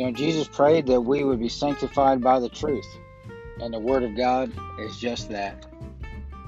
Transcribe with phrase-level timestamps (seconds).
[0.00, 2.88] You know, Jesus prayed that we would be sanctified by the truth,
[3.60, 5.66] and the Word of God is just that.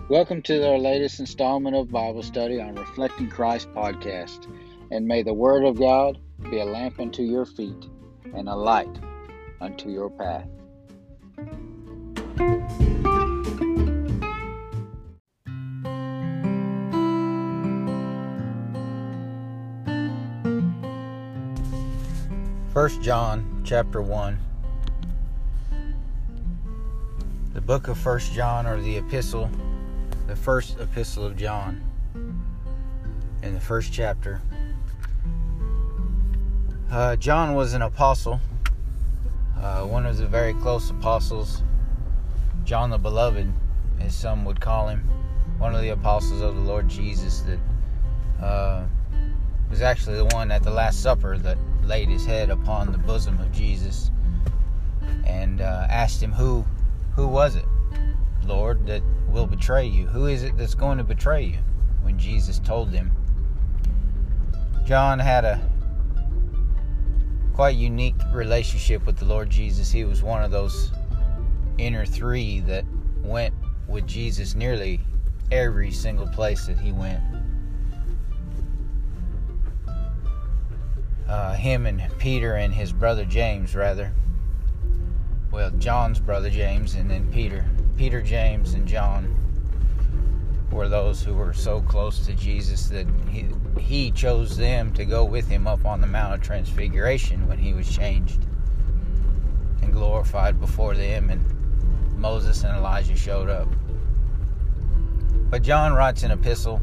[0.08, 4.50] Welcome to our latest installment of Bible study on Reflecting Christ podcast,
[4.90, 6.16] and may the Word of God
[6.50, 7.90] be a lamp unto your feet
[8.34, 8.98] and a light
[9.60, 10.48] unto your path.
[22.72, 24.38] First John chapter 1
[27.52, 29.50] The book of First John or the epistle
[30.26, 31.84] the first epistle of John
[33.42, 34.40] in the first chapter.
[36.90, 38.40] Uh, John was an apostle
[39.60, 41.62] uh, one of the very close apostles.
[42.64, 43.52] John the Beloved
[44.00, 45.00] as some would call him
[45.58, 47.58] one of the apostles of the Lord Jesus that
[48.42, 48.86] uh,
[49.68, 53.38] was actually the one at the Last Supper that laid his head upon the bosom
[53.40, 54.10] of Jesus
[55.24, 56.64] and uh, asked him, "Who,
[57.14, 57.64] who was it,
[58.44, 60.06] Lord, that will betray you?
[60.06, 61.58] Who is it that's going to betray you?"
[62.02, 63.12] When Jesus told them,
[64.84, 65.60] John had a
[67.54, 69.90] quite unique relationship with the Lord Jesus.
[69.90, 70.90] He was one of those
[71.78, 72.84] inner three that
[73.22, 73.54] went
[73.86, 75.00] with Jesus nearly
[75.50, 77.20] every single place that he went.
[81.32, 84.12] Uh, him and Peter and his brother James, rather.
[85.50, 87.64] Well, John's brother James, and then Peter.
[87.96, 89.34] Peter, James, and John
[90.70, 93.46] were those who were so close to Jesus that he,
[93.80, 97.72] he chose them to go with him up on the Mount of Transfiguration when he
[97.72, 98.44] was changed
[99.80, 101.42] and glorified before them, and
[102.18, 103.68] Moses and Elijah showed up.
[105.48, 106.82] But John writes an epistle.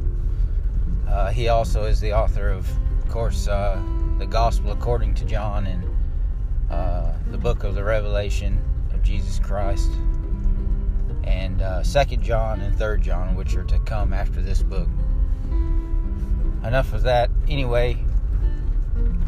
[1.08, 2.68] Uh, he also is the author of,
[3.04, 3.80] of course, uh,
[4.20, 5.96] the Gospel according to John and
[6.70, 8.62] uh, the book of the Revelation
[8.94, 9.90] of Jesus Christ,
[11.24, 14.90] and uh, Second John and Third John, which are to come after this book.
[16.66, 17.30] Enough of that.
[17.48, 17.94] Anyway,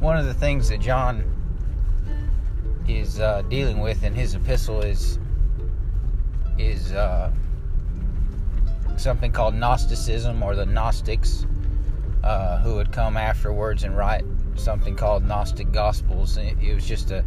[0.01, 1.23] one of the things that John
[2.85, 5.17] is uh, dealing with in his epistle is
[6.57, 7.31] is uh,
[8.97, 11.45] something called Gnosticism or the Gnostics,
[12.25, 14.25] uh, who would come afterwards and write
[14.55, 16.37] something called Gnostic Gospels.
[16.37, 17.23] It was just a,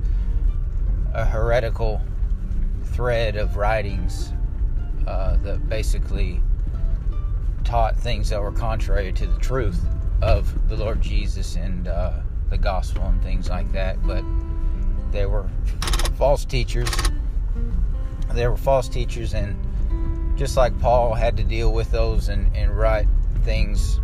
[1.13, 2.01] a heretical
[2.93, 4.33] thread of writings
[5.07, 6.41] uh, that basically
[7.65, 9.81] taught things that were contrary to the truth
[10.23, 12.21] of the Lord Jesus and uh,
[12.51, 14.05] the gospel and things like that.
[14.07, 14.25] But
[15.11, 15.49] they were
[16.17, 16.91] false teachers.
[18.33, 19.57] They were false teachers, and
[20.37, 23.07] just like Paul had to deal with those and, and write
[23.43, 24.01] things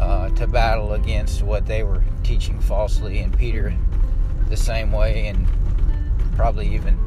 [0.00, 3.76] uh, to battle against what they were teaching falsely, and Peter
[4.48, 5.46] the same way, and
[6.36, 6.98] probably even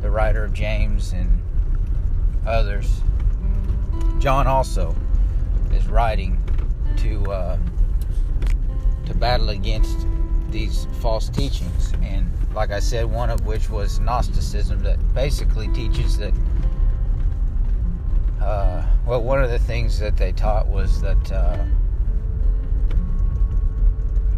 [0.00, 1.42] the writer of James and
[2.46, 3.02] others.
[4.20, 4.94] John also
[5.74, 6.40] is writing
[6.98, 7.58] to uh,
[9.06, 10.06] to battle against
[10.50, 16.18] these false teachings, and like I said, one of which was Gnosticism, that basically teaches
[16.18, 16.34] that.
[18.40, 21.64] Uh, well, one of the things that they taught was that uh,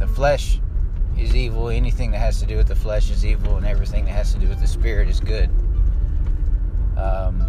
[0.06, 0.60] the flesh
[1.18, 1.70] is evil.
[1.70, 4.38] Anything that has to do with the flesh is evil, and everything that has to
[4.38, 5.48] do with the spirit is good.
[6.96, 7.42] Um,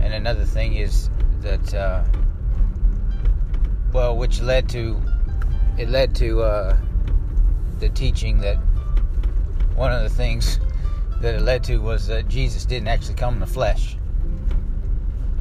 [0.00, 2.04] and another thing is that, uh,
[3.92, 5.02] well, which led to
[5.78, 6.76] it led to uh,
[7.80, 8.56] the teaching that
[9.74, 10.60] one of the things
[11.20, 13.96] that it led to was that Jesus didn't actually come in the flesh.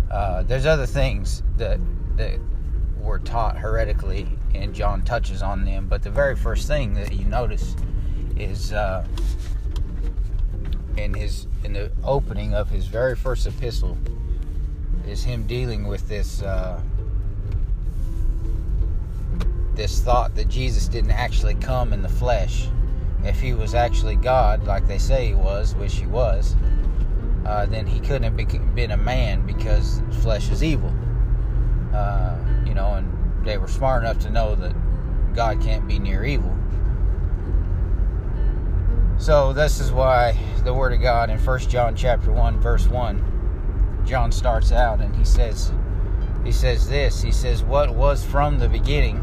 [0.09, 1.79] Uh, there's other things that
[2.17, 2.39] that
[3.03, 5.87] were taught heretically, and John touches on them.
[5.87, 7.75] But the very first thing that you notice
[8.37, 9.05] is uh,
[10.97, 13.97] in his in the opening of his very first epistle
[15.07, 16.81] is him dealing with this uh,
[19.75, 22.67] this thought that Jesus didn't actually come in the flesh.
[23.23, 26.55] If he was actually God, like they say he was, which he was,
[27.45, 30.93] uh, then he couldn't have been a man because flesh is evil.
[31.93, 32.37] Uh,
[32.73, 34.73] you know, and they were smart enough to know that
[35.35, 36.57] God can't be near evil.
[39.19, 44.01] So this is why the word of God in 1 John chapter 1 verse 1
[44.07, 45.71] John starts out and he says
[46.43, 49.17] he says this he says what was from the beginning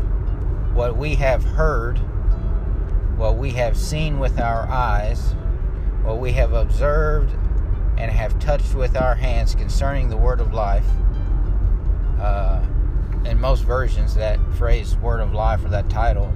[0.74, 1.98] what we have heard
[3.18, 5.34] what we have seen with our eyes
[6.02, 7.32] what we have observed
[7.98, 10.86] and have touched with our hands concerning the word of life
[12.20, 12.64] uh,
[13.24, 16.32] in most versions, that phrase "word of life" or that title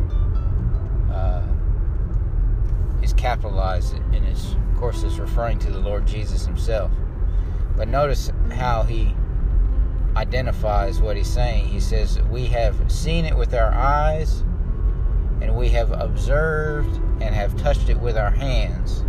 [1.10, 1.42] uh,
[3.02, 6.90] is capitalized, and it's, of course, it's referring to the Lord Jesus himself.
[7.76, 9.14] But notice how he
[10.16, 11.66] identifies what he's saying.
[11.66, 14.40] He says, We have seen it with our eyes,
[15.40, 19.04] and we have observed and have touched it with our hands.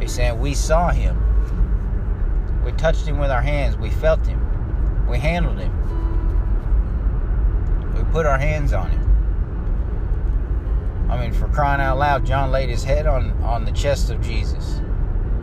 [0.00, 1.39] He's saying, We saw him.
[2.64, 3.76] We touched him with our hands.
[3.76, 4.40] We felt him.
[5.08, 5.72] We handled him.
[7.94, 9.06] We put our hands on him.
[11.10, 14.20] I mean, for crying out loud, John laid his head on, on the chest of
[14.20, 14.80] Jesus,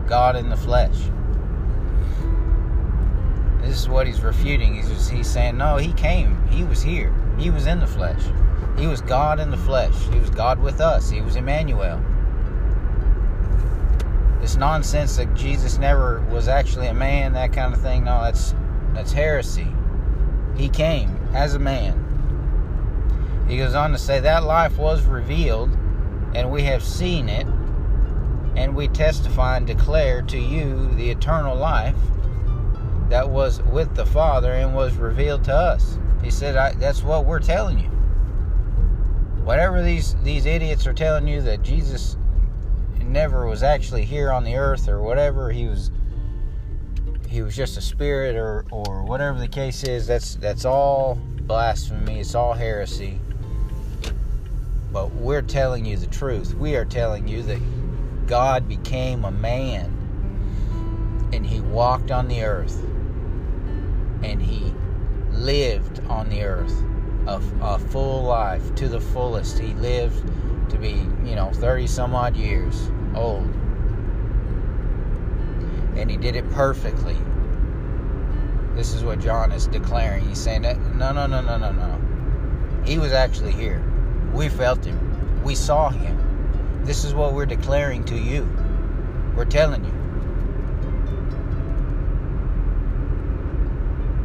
[0.06, 0.96] God in the flesh.
[3.60, 4.74] This is what he's refuting.
[4.76, 6.42] He's, just, he's saying, no, he came.
[6.48, 7.14] He was here.
[7.38, 8.22] He was in the flesh.
[8.78, 9.94] He was God in the flesh.
[10.10, 11.10] He was God with us.
[11.10, 12.00] He was Emmanuel.
[14.48, 18.54] This nonsense that Jesus never was actually a man, that kind of thing, no, that's
[18.94, 19.66] that's heresy.
[20.56, 23.44] He came as a man.
[23.46, 25.76] He goes on to say that life was revealed,
[26.34, 27.46] and we have seen it,
[28.56, 31.98] and we testify and declare to you the eternal life
[33.10, 35.98] that was with the Father and was revealed to us.
[36.24, 37.90] He said, That's what we're telling you.
[39.44, 42.17] Whatever these, these idiots are telling you that Jesus
[43.08, 45.90] never was actually here on the earth or whatever, he was
[47.28, 52.20] he was just a spirit or or whatever the case is, that's that's all blasphemy,
[52.20, 53.20] it's all heresy.
[54.92, 56.54] But we're telling you the truth.
[56.54, 57.60] We are telling you that
[58.26, 59.94] God became a man
[61.32, 62.82] and he walked on the earth
[64.22, 64.72] and he
[65.30, 66.82] lived on the earth
[67.26, 69.58] a, a full life to the fullest.
[69.58, 70.26] He lived
[70.70, 73.46] to be, you know, 30 some odd years old.
[75.96, 77.16] And he did it perfectly.
[78.74, 80.28] This is what John is declaring.
[80.28, 82.82] He's saying that no, no, no, no, no, no.
[82.84, 83.82] He was actually here.
[84.32, 85.42] We felt him.
[85.42, 86.16] We saw him.
[86.84, 88.48] This is what we're declaring to you.
[89.34, 89.92] We're telling you.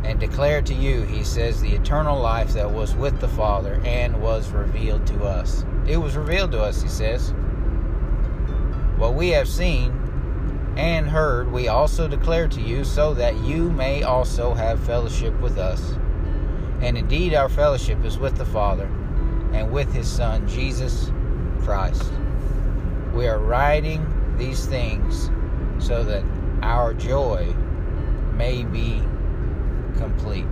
[0.07, 4.21] And declare to you, he says, the eternal life that was with the Father and
[4.21, 5.65] was revealed to us.
[5.87, 7.33] It was revealed to us, he says.
[9.03, 9.91] What we have seen
[10.77, 15.57] and heard, we also declare to you, so that you may also have fellowship with
[15.57, 15.97] us.
[16.79, 18.85] And indeed, our fellowship is with the Father
[19.51, 21.11] and with his Son, Jesus
[21.63, 22.13] Christ.
[23.13, 24.07] We are writing
[24.37, 25.29] these things
[25.79, 26.23] so that
[26.61, 27.53] our joy
[28.35, 29.03] may be
[29.97, 30.45] complete.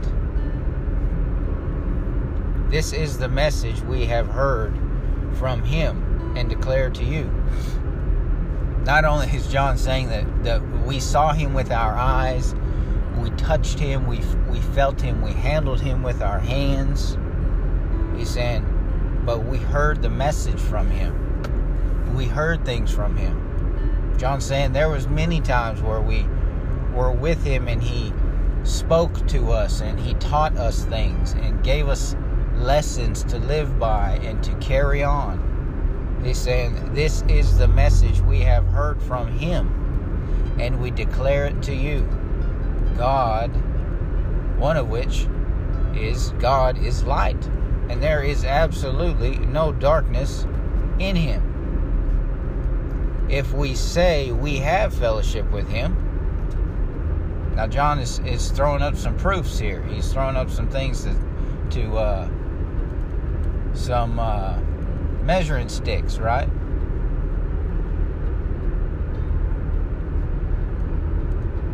[2.69, 4.77] This is the message we have heard
[5.35, 7.31] from him and declared to you.
[8.83, 12.55] Not only is John saying that, that we saw him with our eyes,
[13.19, 17.17] we touched him, we, we felt him, we handled him with our hands.
[18.17, 18.65] He's saying,
[19.23, 22.13] but we heard the message from him.
[22.15, 24.15] We heard things from him.
[24.17, 26.25] John's saying there was many times where we
[26.93, 28.11] were with him and he
[28.63, 32.15] spoke to us and he taught us things and gave us
[32.55, 35.50] lessons to live by and to carry on.
[36.23, 41.61] He's saying, This is the message we have heard from him, and we declare it
[41.63, 42.07] to you.
[42.97, 43.49] God,
[44.59, 45.27] one of which
[45.95, 47.49] is God is light
[47.91, 50.47] and there is absolutely no darkness
[50.97, 53.27] in him.
[53.29, 55.97] If we say we have fellowship with him,
[57.55, 59.83] now John is, is throwing up some proofs here.
[59.83, 61.13] He's throwing up some things to,
[61.71, 62.29] to uh,
[63.73, 64.57] some uh,
[65.23, 66.49] measuring sticks, right?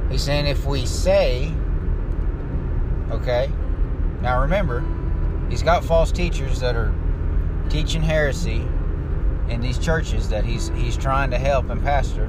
[0.09, 1.53] He's saying if we say,
[3.11, 3.51] okay,
[4.21, 4.83] now remember,
[5.49, 6.93] he's got false teachers that are
[7.69, 8.65] teaching heresy
[9.49, 12.25] in these churches that he's he's trying to help and pastor.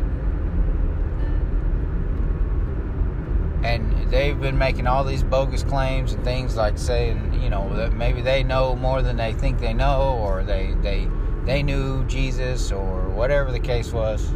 [3.64, 7.92] And they've been making all these bogus claims and things like saying, you know, that
[7.92, 11.08] maybe they know more than they think they know, or they they
[11.44, 14.32] they knew Jesus, or whatever the case was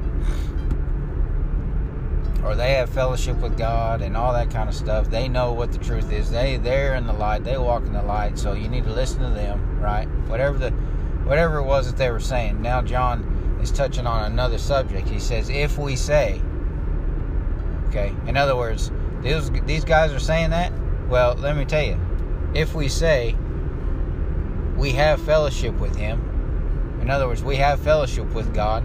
[2.44, 5.08] or they have fellowship with God and all that kind of stuff.
[5.08, 6.30] They know what the truth is.
[6.30, 7.44] They they're in the light.
[7.44, 8.38] They walk in the light.
[8.38, 10.06] So you need to listen to them, right?
[10.26, 10.70] Whatever the
[11.24, 12.60] whatever it was that they were saying.
[12.60, 15.08] Now John is touching on another subject.
[15.08, 16.42] He says, "If we say,"
[17.88, 18.12] okay.
[18.26, 18.90] In other words,
[19.22, 20.72] these these guys are saying that.
[21.08, 22.00] Well, let me tell you,
[22.54, 23.36] if we say
[24.76, 28.84] we have fellowship with Him, in other words, we have fellowship with God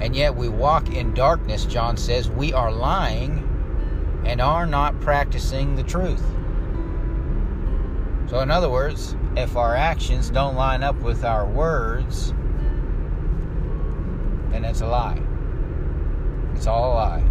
[0.00, 5.76] and yet we walk in darkness, John says, we are lying and are not practicing
[5.76, 6.22] the truth.
[8.28, 12.32] So, in other words, if our actions don't line up with our words,
[14.50, 15.22] then it's a lie.
[16.54, 17.24] It's all a lie.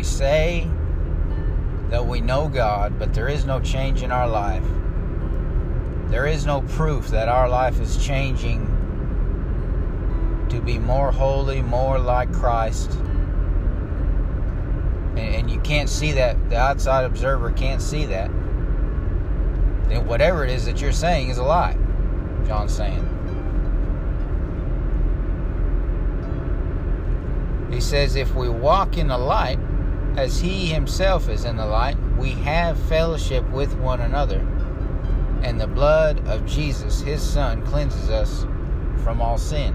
[0.00, 0.66] We say
[1.90, 4.64] that we know God, but there is no change in our life,
[6.06, 8.64] there is no proof that our life is changing
[10.48, 12.92] to be more holy, more like Christ.
[15.18, 18.30] And, you can't see that, the outside observer can't see that.
[19.90, 21.76] Then whatever it is that you're saying is a lie.
[22.46, 23.06] John's saying.
[27.70, 29.58] He says, if we walk in the light,
[30.16, 34.46] as he himself is in the light, we have fellowship with one another
[35.42, 38.42] and the blood of Jesus, his Son, cleanses us
[39.02, 39.74] from all sin.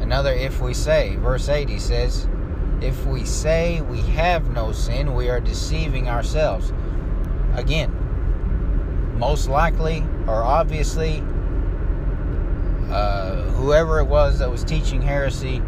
[0.00, 2.28] Another, if we say, verse 8, he says,
[2.82, 6.72] If we say we have no sin, we are deceiving ourselves.
[7.54, 7.90] Again,
[9.18, 11.22] most likely or obviously,
[12.90, 15.62] uh, whoever it was that was teaching heresy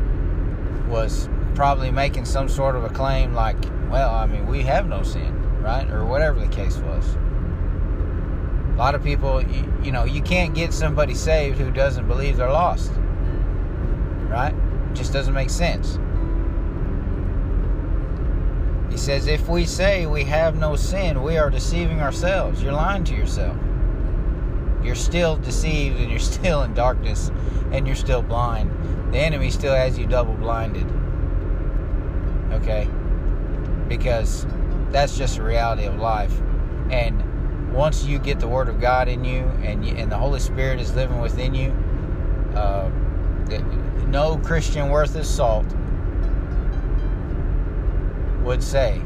[0.89, 3.57] was probably making some sort of a claim like,
[3.91, 5.39] well, I mean, we have no sin
[5.69, 5.91] right?
[5.91, 7.15] Or whatever the case was.
[7.15, 12.37] A lot of people, you, you know, you can't get somebody saved who doesn't believe
[12.37, 12.93] they're lost,
[14.29, 14.55] right?
[14.55, 15.99] It just doesn't make sense.
[18.91, 22.63] He says, if we say we have no sin, we are deceiving ourselves.
[22.63, 23.57] You're lying to yourself.
[24.83, 27.31] You're still deceived and you're still in darkness
[27.73, 28.71] and you're still blind.
[29.13, 30.87] The enemy still has you double blinded.
[32.53, 32.89] Okay?
[33.89, 34.47] Because
[34.91, 36.33] that's just a reality of life.
[36.91, 40.41] And once you get the Word of God in you, and you, and the Holy
[40.41, 41.71] Spirit is living within you,
[42.55, 42.91] uh,
[44.09, 45.67] no Christian worth his salt
[48.43, 49.01] would say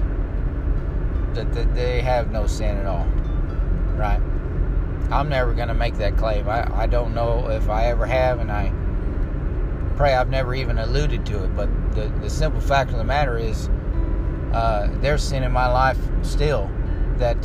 [1.34, 3.06] that, that they have no sin at all.
[3.96, 4.20] Right?
[5.11, 6.49] I'm never going to make that claim.
[6.49, 8.72] I, I don't know if I ever have, and I
[10.02, 11.54] pray I've never even alluded to it.
[11.54, 13.68] But the, the simple fact of the matter is,
[14.52, 16.68] uh, there's sin in my life still
[17.18, 17.37] that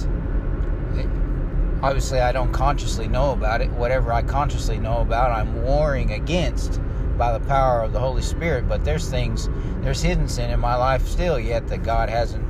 [1.84, 3.70] obviously I don't consciously know about it.
[3.74, 6.82] Whatever I consciously know about, I'm warring against
[7.16, 8.68] by the power of the Holy Spirit.
[8.68, 9.50] But there's things,
[9.82, 12.44] there's hidden sin in my life still yet that God hasn't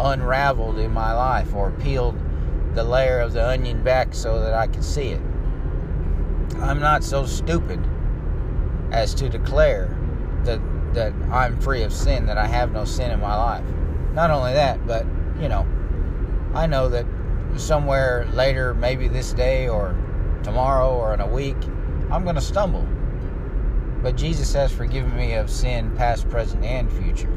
[0.00, 2.18] unraveled in my life or peeled
[2.74, 5.20] the layer of the onion back so that I can see it.
[6.56, 7.78] I'm not so stupid
[8.92, 9.98] as to declare
[10.44, 10.60] that
[10.94, 13.64] that I'm free of sin, that I have no sin in my life.
[14.12, 15.06] Not only that, but,
[15.40, 15.66] you know,
[16.54, 17.06] I know that
[17.56, 19.96] somewhere later, maybe this day or
[20.42, 21.56] tomorrow or in a week,
[22.10, 22.86] I'm going to stumble.
[24.02, 27.30] But Jesus has forgiven me of sin, past, present, and future.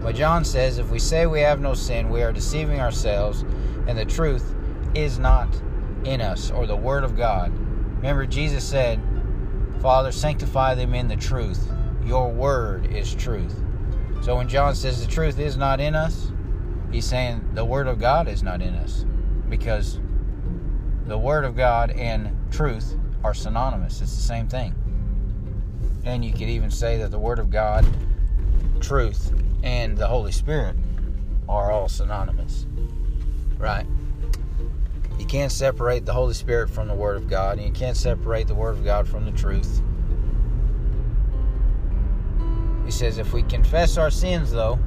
[0.00, 3.44] But John says if we say we have no sin, we are deceiving ourselves,
[3.86, 4.54] and the truth
[4.94, 5.48] is not
[6.04, 7.52] in us, or the Word of God.
[7.96, 8.98] Remember, Jesus said,
[9.80, 11.70] Father, sanctify them in the truth.
[12.04, 13.54] Your word is truth.
[14.22, 16.32] So when John says the truth is not in us,
[16.92, 19.06] he's saying the word of God is not in us
[19.48, 19.98] because
[21.06, 22.94] the word of God and truth
[23.24, 24.02] are synonymous.
[24.02, 24.74] It's the same thing.
[26.04, 27.86] And you could even say that the word of God,
[28.80, 29.32] truth,
[29.62, 30.76] and the Holy Spirit
[31.48, 32.66] are all synonymous.
[33.58, 33.86] Right?
[35.30, 38.54] Can't separate the Holy Spirit from the Word of God, and you can't separate the
[38.56, 39.80] Word of God from the truth.
[42.84, 44.80] He says, if we confess our sins, though,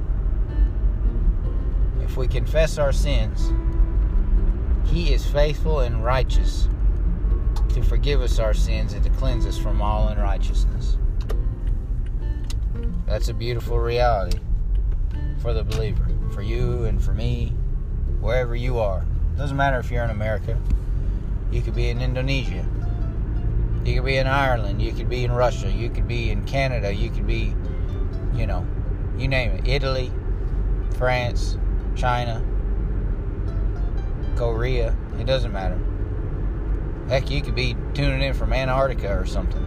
[2.02, 3.54] if we confess our sins,
[4.84, 6.68] He is faithful and righteous
[7.70, 10.98] to forgive us our sins and to cleanse us from all unrighteousness.
[13.06, 14.40] That's a beautiful reality
[15.38, 17.54] for the believer, for you and for me,
[18.20, 19.06] wherever you are.
[19.36, 20.58] Doesn't matter if you're in America.
[21.50, 22.66] You could be in Indonesia.
[23.84, 24.80] You could be in Ireland.
[24.80, 25.70] You could be in Russia.
[25.70, 26.94] You could be in Canada.
[26.94, 27.54] You could be
[28.36, 28.66] you know,
[29.16, 30.10] you name it Italy,
[30.96, 31.56] France,
[31.94, 32.44] China,
[34.36, 35.78] Korea, it doesn't matter.
[37.08, 39.62] Heck, you could be tuning in from Antarctica or something.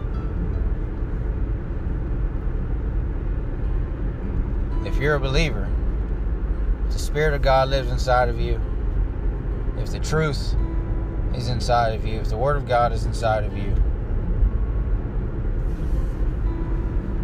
[4.84, 5.68] If you're a believer,
[6.90, 8.60] the Spirit of God lives inside of you,
[9.80, 10.54] if the truth
[11.34, 13.74] is inside of you, if the Word of God is inside of you,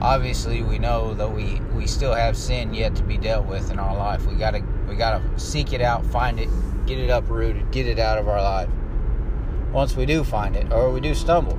[0.00, 3.78] obviously we know that we we still have sin yet to be dealt with in
[3.78, 4.26] our life.
[4.26, 6.48] We gotta we gotta seek it out, find it,
[6.86, 8.68] get it uprooted, get it out of our life.
[9.72, 11.56] Once we do find it, or we do stumble,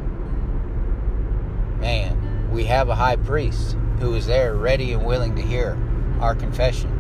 [1.80, 5.78] man, we have a high priest who is there, ready and willing to hear
[6.22, 6.96] our confession.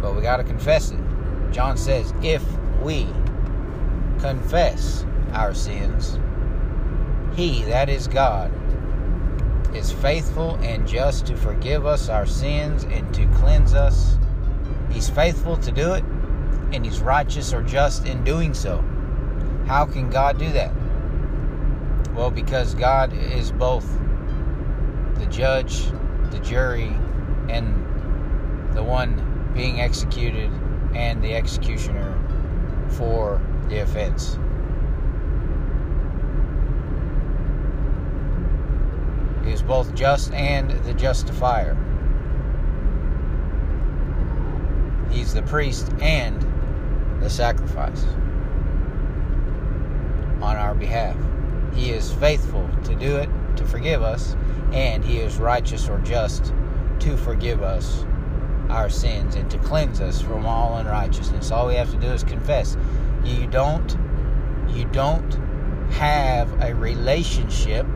[0.00, 0.98] but we got to confess it.
[1.52, 2.44] John says, if
[2.82, 3.06] we
[4.20, 6.18] confess our sins,
[7.34, 8.52] he, that is God,
[9.74, 14.16] is faithful and just to forgive us our sins and to cleanse us.
[14.90, 16.02] He's faithful to do it,
[16.72, 18.82] and He's righteous or just in doing so.
[19.66, 20.72] How can God do that?
[22.14, 23.86] Well, because God is both
[25.14, 25.84] the judge,
[26.30, 26.96] the jury,
[27.48, 30.50] and the one being executed
[30.94, 32.16] and the executioner
[32.88, 34.38] for the offense.
[39.44, 41.76] He is both just and the justifier.
[45.10, 46.42] He's the priest and
[47.22, 48.04] the sacrifice
[50.42, 51.16] on our behalf.
[51.74, 54.36] He is faithful to do it, to forgive us,
[54.72, 56.52] and He is righteous or just
[57.00, 58.04] to forgive us
[58.68, 61.50] our sins and to cleanse us from all unrighteousness.
[61.50, 62.76] All we have to do is confess.
[63.24, 63.96] You don't
[64.68, 65.38] you don't
[65.92, 67.86] have a relationship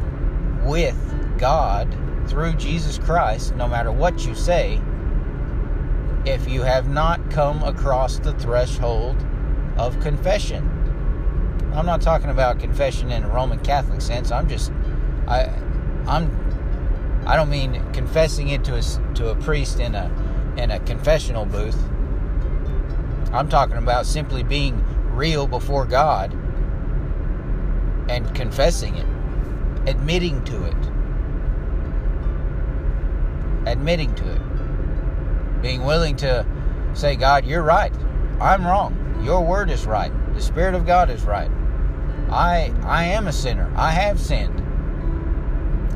[0.65, 0.97] with
[1.39, 1.95] God
[2.27, 4.81] through Jesus Christ, no matter what you say,
[6.25, 9.17] if you have not come across the threshold
[9.77, 10.69] of confession.
[11.75, 14.31] I'm not talking about confession in a Roman Catholic sense.
[14.31, 14.73] I'm just
[15.27, 15.45] I
[16.07, 16.31] I'm
[17.27, 20.11] I don't mean confessing it to a, to a priest in a
[20.57, 21.79] in a confessional booth.
[23.33, 26.33] I'm talking about simply being real before God
[28.09, 29.07] and confessing it,
[29.89, 30.77] admitting to it.
[33.67, 35.63] Admitting to it.
[35.63, 36.45] Being willing to
[36.95, 37.93] say, God, you're right.
[38.41, 39.21] I'm wrong.
[39.25, 40.13] Your word is right.
[40.35, 41.51] The Spirit of God is right.
[42.31, 43.71] I I am a sinner.
[43.77, 44.59] I have sinned.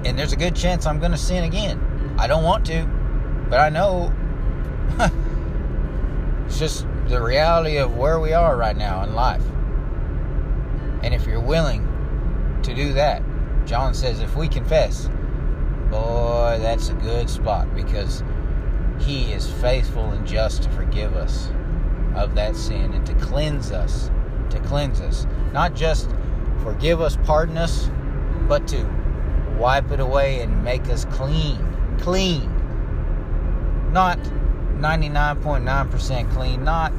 [0.06, 2.14] And there's a good chance I'm going to sin again.
[2.18, 2.85] I don't want to,
[3.50, 4.14] but I know
[6.46, 9.44] it's just the reality of where we are right now in life.
[11.03, 11.87] And if you're willing
[12.62, 13.22] to do that,
[13.64, 15.09] John says, if we confess,
[15.90, 18.22] boy, that's a good spot because
[19.01, 21.51] he is faithful and just to forgive us
[22.14, 24.11] of that sin and to cleanse us,
[24.51, 25.27] to cleanse us.
[25.53, 26.11] Not just
[26.62, 27.90] forgive us, pardon us,
[28.49, 28.85] but to
[29.59, 31.59] wipe it away and make us clean.
[32.01, 32.53] Clean.
[33.92, 34.18] Not
[34.78, 36.92] 99.9% clean, not,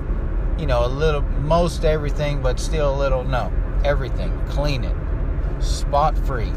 [0.57, 3.51] you know, a little, most everything, but still a little, no,
[3.83, 4.37] everything.
[4.47, 4.95] Clean it.
[5.63, 6.51] Spot free.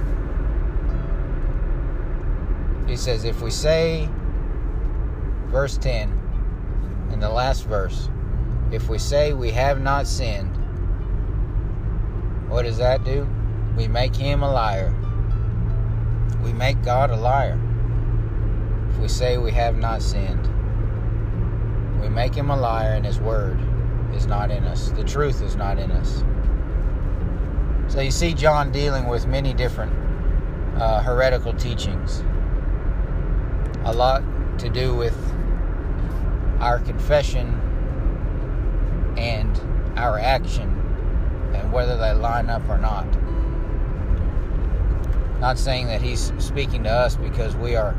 [2.86, 4.08] He says, if we say,
[5.46, 8.08] verse 10, in the last verse,
[8.72, 10.56] if we say we have not sinned,
[12.48, 13.28] what does that do?
[13.76, 14.94] We make him a liar.
[16.42, 17.58] We make God a liar.
[18.90, 20.48] If we say we have not sinned,
[22.00, 23.58] we make him a liar and his word
[24.14, 24.90] is not in us.
[24.92, 26.24] The truth is not in us.
[27.92, 29.92] So you see John dealing with many different
[30.80, 32.22] uh, heretical teachings.
[33.84, 34.22] A lot
[34.58, 35.16] to do with
[36.60, 37.48] our confession
[39.16, 39.60] and
[39.98, 40.68] our action
[41.54, 43.06] and whether they line up or not.
[45.40, 47.94] Not saying that he's speaking to us because we are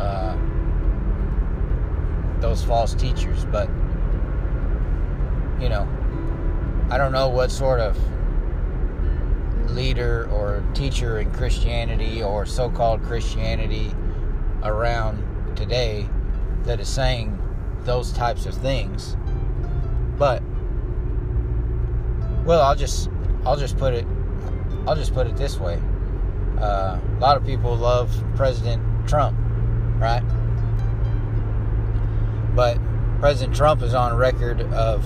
[0.00, 0.36] uh,
[2.40, 3.68] those false teachers, but
[5.60, 5.88] you know,
[6.90, 7.98] I don't know what sort of
[9.70, 13.94] leader or teacher in Christianity or so called Christianity
[14.62, 16.08] around today
[16.64, 17.38] that is saying
[17.80, 19.16] those types of things.
[20.16, 20.42] But
[22.44, 23.10] well, I'll just
[23.44, 24.06] I'll just put it
[24.86, 25.80] I'll just put it this way.
[26.60, 29.36] Uh, a lot of people love President Trump,
[29.98, 30.22] right?
[32.58, 32.76] But
[33.20, 35.04] President Trump is on record of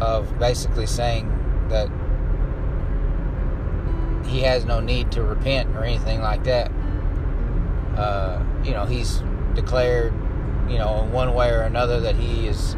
[0.00, 1.26] of basically saying
[1.68, 1.88] that
[4.24, 6.70] he has no need to repent or anything like that.
[7.96, 9.20] Uh, you know, he's
[9.54, 10.14] declared,
[10.68, 12.76] you know, in one way or another that he is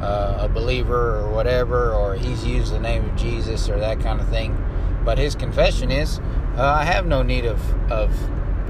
[0.00, 4.20] uh, a believer or whatever, or he's used the name of Jesus or that kind
[4.20, 4.56] of thing.
[5.04, 6.20] But his confession is,
[6.56, 8.12] uh, I have no need of, of,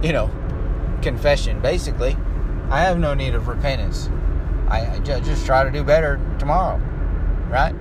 [0.03, 0.31] you know,
[1.03, 1.61] confession.
[1.61, 2.17] Basically,
[2.71, 4.09] I have no need of repentance.
[4.69, 6.79] I, I just try to do better tomorrow,
[7.49, 7.75] right?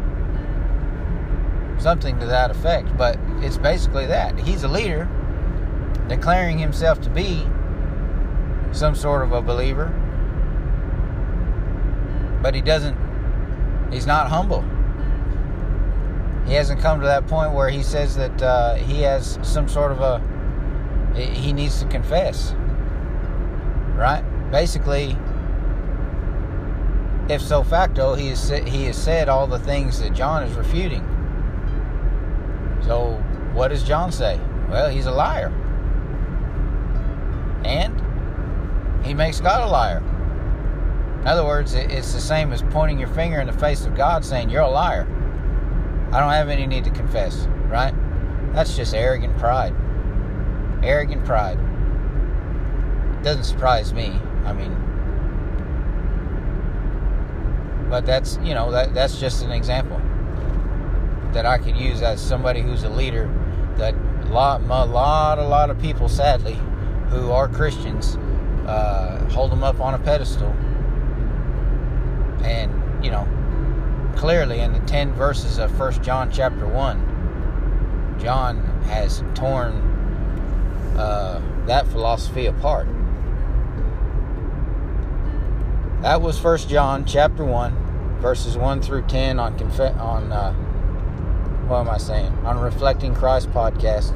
[1.80, 2.98] Something to that effect.
[2.98, 4.38] But it's basically that.
[4.40, 5.08] He's a leader
[6.08, 7.44] declaring himself to be
[8.72, 9.94] some sort of a believer,
[12.42, 12.98] but he doesn't,
[13.92, 14.66] he's not humble.
[16.48, 19.92] He hasn't come to that point where he says that uh, he has some sort
[19.92, 20.20] of a,
[21.16, 22.56] he needs to confess,
[23.96, 24.24] right?
[24.52, 25.16] Basically,
[27.30, 31.06] if so facto, he has, he has said all the things that John is refuting.
[32.82, 34.40] So, what does John say?
[34.70, 35.50] Well, he's a liar.
[37.64, 40.04] And he makes God a liar.
[41.22, 44.24] In other words, it's the same as pointing your finger in the face of God
[44.24, 45.08] saying, You're a liar.
[46.12, 47.94] I don't have any need to confess, right?
[48.54, 49.76] That's just arrogant pride.
[50.82, 51.60] Arrogant pride.
[53.22, 54.20] Doesn't surprise me.
[54.50, 54.76] I mean,
[57.88, 60.02] but that's you know that that's just an example
[61.34, 63.30] that I could use as somebody who's a leader.
[63.78, 66.58] That a lot, a lot, a lot of people, sadly,
[67.10, 68.18] who are Christians,
[68.68, 70.50] uh, hold them up on a pedestal,
[72.44, 72.74] and
[73.06, 73.28] you know,
[74.18, 79.76] clearly in the ten verses of First John chapter one, John has torn
[80.98, 82.88] uh, that philosophy apart.
[86.02, 87.76] That was First John chapter one,
[88.22, 90.54] verses one through ten on conf- on uh,
[91.68, 92.32] what am I saying?
[92.46, 94.16] On Reflecting Christ podcast.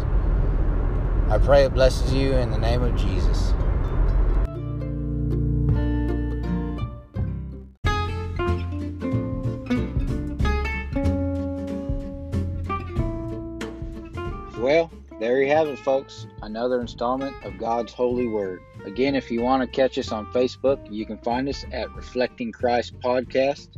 [1.30, 3.52] I pray it blesses you in the name of Jesus.
[15.64, 16.28] Have it, folks.
[16.42, 18.62] Another installment of God's Holy Word.
[18.86, 22.52] Again, if you want to catch us on Facebook, you can find us at Reflecting
[22.52, 23.70] Christ Podcast.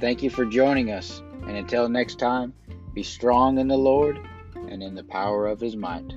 [0.00, 1.22] Thank you for joining us.
[1.46, 2.52] And until next time,
[2.92, 4.18] be strong in the Lord
[4.68, 6.12] and in the power of his might.